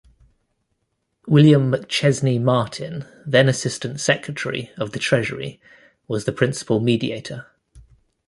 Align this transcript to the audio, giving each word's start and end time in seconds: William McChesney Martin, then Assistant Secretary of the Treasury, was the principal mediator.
William 1.27 1.71
McChesney 1.71 2.41
Martin, 2.41 3.05
then 3.23 3.47
Assistant 3.47 3.99
Secretary 3.99 4.71
of 4.75 4.93
the 4.93 4.97
Treasury, 4.97 5.61
was 6.07 6.25
the 6.25 6.31
principal 6.31 6.79
mediator. 6.79 7.45